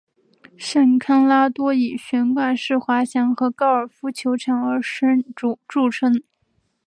[0.57, 4.81] 圣康拉多以悬挂式滑翔和高尔夫球场而
[5.67, 6.23] 着称。